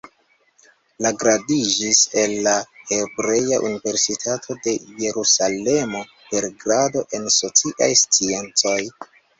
[1.05, 2.55] Li gradiĝis el la
[2.93, 8.81] Hebrea Universitato de Jerusalemo per grado en sociaj sciencoj.